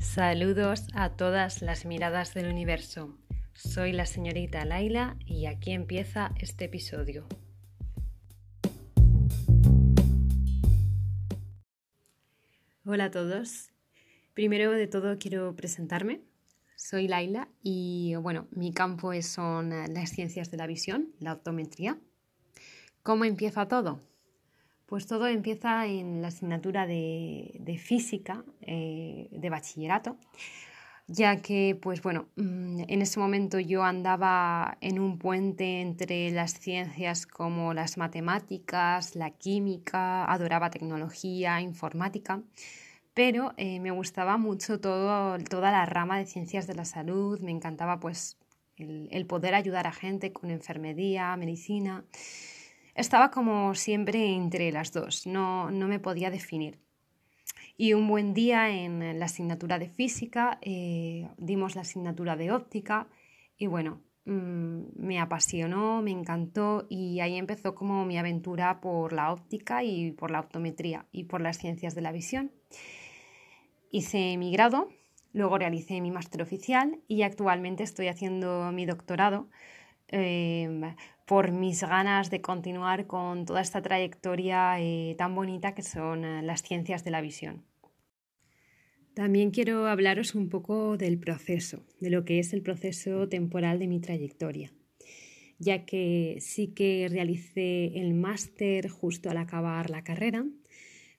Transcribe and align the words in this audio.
Saludos 0.00 0.86
a 0.94 1.10
todas 1.10 1.60
las 1.60 1.84
miradas 1.84 2.32
del 2.32 2.48
universo. 2.48 3.18
Soy 3.52 3.92
la 3.92 4.06
señorita 4.06 4.64
Laila 4.64 5.16
y 5.26 5.44
aquí 5.44 5.72
empieza 5.72 6.32
este 6.36 6.64
episodio. 6.64 7.26
Hola 12.86 13.04
a 13.04 13.10
todos. 13.10 13.70
Primero 14.32 14.72
de 14.72 14.86
todo 14.86 15.18
quiero 15.18 15.54
presentarme. 15.54 16.22
Soy 16.76 17.06
Laila 17.06 17.48
y 17.62 18.14
bueno, 18.16 18.48
mi 18.52 18.72
campo 18.72 19.12
son 19.20 19.68
las 19.68 20.10
ciencias 20.10 20.50
de 20.50 20.56
la 20.56 20.66
visión, 20.66 21.12
la 21.20 21.34
optometría. 21.34 21.98
¿Cómo 23.02 23.26
empieza 23.26 23.68
todo? 23.68 24.00
Pues 24.90 25.06
todo 25.06 25.28
empieza 25.28 25.86
en 25.86 26.20
la 26.20 26.28
asignatura 26.28 26.84
de, 26.84 27.78
física 27.80 28.44
eh, 28.60 29.28
de 29.30 29.48
bachillerato, 29.48 30.16
ya 31.06 31.40
que, 31.40 31.78
pues 31.80 32.02
bueno, 32.02 32.26
mm, 32.34 32.80
en 32.88 33.00
ese 33.00 33.20
momento 33.20 33.60
yo 33.60 33.84
andaba 33.84 34.78
en 34.80 34.98
un 34.98 35.16
puente 35.16 35.80
entre 35.80 36.32
las 36.32 36.54
ciencias 36.54 37.24
como 37.28 37.72
las 37.72 37.98
matemáticas, 37.98 39.14
la 39.14 39.30
química, 39.30 40.24
adoraba 40.24 40.70
tecnología, 40.70 41.60
informática, 41.60 42.42
pero 43.14 43.54
eh, 43.58 43.78
me 43.78 43.92
gustaba 43.92 44.38
mucho 44.38 44.80
toda 44.80 45.38
la 45.70 45.86
rama 45.86 46.18
de 46.18 46.26
ciencias 46.26 46.66
de 46.66 46.74
la 46.74 46.84
salud, 46.84 47.38
me 47.38 47.52
encantaba 47.52 48.00
pues 48.00 48.38
el, 48.76 49.06
el 49.12 49.24
poder 49.26 49.54
ayudar 49.54 49.86
a 49.86 49.92
gente 49.92 50.32
con 50.32 50.50
enfermería, 50.50 51.36
medicina. 51.36 52.04
Estaba 52.94 53.30
como 53.30 53.74
siempre 53.74 54.34
entre 54.34 54.72
las 54.72 54.92
dos, 54.92 55.26
no, 55.26 55.70
no 55.70 55.88
me 55.88 55.98
podía 55.98 56.30
definir. 56.30 56.78
Y 57.76 57.94
un 57.94 58.08
buen 58.08 58.34
día 58.34 58.68
en 58.68 59.18
la 59.18 59.24
asignatura 59.24 59.78
de 59.78 59.88
física 59.88 60.58
eh, 60.60 61.28
dimos 61.38 61.76
la 61.76 61.80
asignatura 61.80 62.36
de 62.36 62.52
óptica 62.52 63.08
y 63.56 63.68
bueno, 63.68 64.02
mm, 64.26 64.82
me 64.96 65.18
apasionó, 65.18 66.02
me 66.02 66.10
encantó 66.10 66.86
y 66.90 67.20
ahí 67.20 67.36
empezó 67.36 67.74
como 67.74 68.04
mi 68.04 68.18
aventura 68.18 68.82
por 68.82 69.14
la 69.14 69.32
óptica 69.32 69.82
y 69.82 70.12
por 70.12 70.30
la 70.30 70.40
optometría 70.40 71.06
y 71.10 71.24
por 71.24 71.40
las 71.40 71.56
ciencias 71.56 71.94
de 71.94 72.02
la 72.02 72.12
visión. 72.12 72.52
Hice 73.90 74.36
mi 74.36 74.52
grado, 74.52 74.88
luego 75.32 75.56
realicé 75.56 76.02
mi 76.02 76.10
máster 76.10 76.42
oficial 76.42 77.00
y 77.08 77.22
actualmente 77.22 77.82
estoy 77.82 78.08
haciendo 78.08 78.72
mi 78.72 78.84
doctorado 78.84 79.48
Em, 80.12 80.82
por 81.24 81.52
mis 81.52 81.82
ganas 81.82 82.30
de 82.30 82.40
continuar 82.40 83.06
con 83.06 83.46
toda 83.46 83.60
esta 83.60 83.80
trayectoria 83.80 84.80
eh, 84.80 85.14
tan 85.16 85.36
bonita 85.36 85.72
que 85.72 85.82
son 85.82 86.24
eh, 86.24 86.42
las 86.42 86.62
ciencias 86.62 87.04
de 87.04 87.12
la 87.12 87.20
visión. 87.20 87.62
También 89.14 89.52
quiero 89.52 89.86
hablaros 89.86 90.34
un 90.34 90.48
poco 90.48 90.96
del 90.96 91.18
proceso, 91.18 91.84
de 92.00 92.10
lo 92.10 92.24
que 92.24 92.40
es 92.40 92.52
el 92.52 92.62
proceso 92.62 93.28
temporal 93.28 93.78
de 93.78 93.86
mi 93.86 94.00
trayectoria, 94.00 94.72
ya 95.58 95.84
que 95.84 96.38
sí 96.40 96.68
que 96.68 97.06
realicé 97.08 97.98
el 98.00 98.14
máster 98.14 98.88
justo 98.88 99.30
al 99.30 99.36
acabar 99.36 99.90
la 99.90 100.02
carrera, 100.02 100.44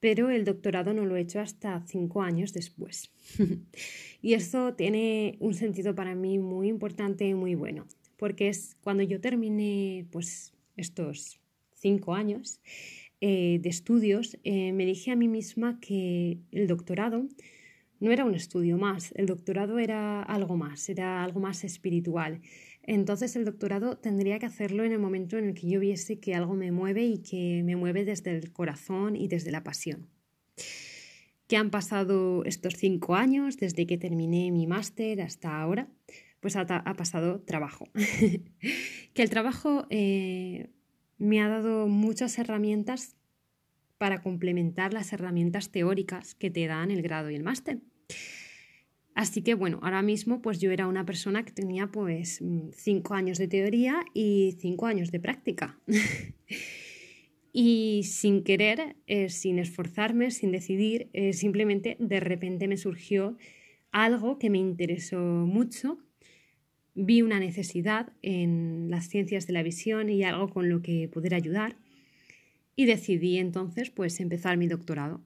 pero 0.00 0.30
el 0.30 0.44
doctorado 0.44 0.92
no 0.94 1.06
lo 1.06 1.14
he 1.14 1.20
hecho 1.20 1.38
hasta 1.38 1.80
cinco 1.86 2.22
años 2.22 2.52
después. 2.52 3.12
y 4.22 4.34
eso 4.34 4.74
tiene 4.74 5.36
un 5.38 5.54
sentido 5.54 5.94
para 5.94 6.16
mí 6.16 6.40
muy 6.40 6.68
importante 6.68 7.24
y 7.24 7.34
muy 7.34 7.54
bueno, 7.54 7.86
porque 8.16 8.48
es 8.48 8.76
cuando 8.82 9.02
yo 9.02 9.20
terminé 9.20 10.06
pues, 10.10 10.52
estos 10.76 11.40
cinco 11.74 12.14
años 12.14 12.60
eh, 13.20 13.58
de 13.62 13.68
estudios, 13.68 14.38
eh, 14.44 14.72
me 14.72 14.84
dije 14.86 15.10
a 15.10 15.16
mí 15.16 15.28
misma 15.28 15.78
que 15.80 16.38
el 16.50 16.66
doctorado 16.66 17.26
no 18.00 18.10
era 18.10 18.24
un 18.24 18.34
estudio 18.34 18.78
más, 18.78 19.12
el 19.14 19.26
doctorado 19.26 19.78
era 19.78 20.22
algo 20.22 20.56
más, 20.56 20.88
era 20.88 21.22
algo 21.22 21.38
más 21.38 21.62
espiritual. 21.62 22.40
Entonces 22.82 23.36
el 23.36 23.44
doctorado 23.44 23.96
tendría 23.96 24.40
que 24.40 24.46
hacerlo 24.46 24.84
en 24.84 24.90
el 24.90 24.98
momento 24.98 25.38
en 25.38 25.44
el 25.44 25.54
que 25.54 25.68
yo 25.68 25.78
viese 25.78 26.18
que 26.18 26.34
algo 26.34 26.54
me 26.54 26.72
mueve 26.72 27.04
y 27.04 27.18
que 27.18 27.62
me 27.64 27.76
mueve 27.76 28.04
desde 28.04 28.36
el 28.36 28.52
corazón 28.52 29.14
y 29.14 29.28
desde 29.28 29.52
la 29.52 29.62
pasión. 29.62 30.08
¿Qué 31.46 31.56
han 31.56 31.70
pasado 31.70 32.44
estos 32.44 32.74
cinco 32.74 33.14
años 33.14 33.56
desde 33.56 33.86
que 33.86 33.98
terminé 33.98 34.50
mi 34.50 34.66
máster 34.66 35.20
hasta 35.20 35.60
ahora? 35.60 35.86
Pues 36.42 36.56
ha, 36.56 36.66
pasado 36.66 37.40
trabajo. 37.40 37.88
que 39.14 39.22
el 39.22 39.30
trabajo 39.30 39.86
eh, 39.90 40.70
me 41.16 41.40
ha 41.40 41.48
dado 41.48 41.86
muchas 41.86 42.36
herramientas 42.36 43.16
para 43.96 44.22
complementar 44.22 44.92
las 44.92 45.12
herramientas 45.12 45.70
teóricas 45.70 46.34
que 46.34 46.50
te 46.50 46.66
dan 46.66 46.90
el 46.90 47.00
grado 47.00 47.30
y 47.30 47.36
el 47.36 47.44
máster. 47.44 47.78
Así 49.14 49.42
que 49.42 49.54
bueno, 49.54 49.78
ahora 49.82 50.02
mismo 50.02 50.42
pues 50.42 50.58
yo 50.58 50.72
era 50.72 50.88
una 50.88 51.06
persona 51.06 51.44
que 51.44 51.52
tenía 51.52 51.86
pues 51.86 52.42
cinco 52.72 53.14
años 53.14 53.38
de 53.38 53.46
teoría 53.46 54.04
y 54.12 54.56
cinco 54.58 54.86
años 54.86 55.12
de 55.12 55.20
práctica. 55.20 55.78
y 57.52 58.02
sin 58.02 58.42
querer, 58.42 58.96
eh, 59.06 59.28
sin 59.28 59.60
esforzarme, 59.60 60.32
sin 60.32 60.50
decidir, 60.50 61.08
eh, 61.12 61.34
simplemente 61.34 61.96
de 62.00 62.18
repente 62.18 62.66
me 62.66 62.76
surgió 62.76 63.36
algo 63.92 64.40
que 64.40 64.50
me 64.50 64.58
interesó 64.58 65.20
mucho 65.20 65.98
vi 66.94 67.22
una 67.22 67.40
necesidad 67.40 68.12
en 68.22 68.88
las 68.90 69.08
ciencias 69.08 69.46
de 69.46 69.52
la 69.52 69.62
visión 69.62 70.10
y 70.10 70.24
algo 70.24 70.50
con 70.50 70.68
lo 70.68 70.82
que 70.82 71.08
poder 71.08 71.34
ayudar 71.34 71.76
y 72.76 72.86
decidí 72.86 73.38
entonces 73.38 73.90
pues 73.90 74.20
empezar 74.20 74.56
mi 74.56 74.66
doctorado. 74.66 75.20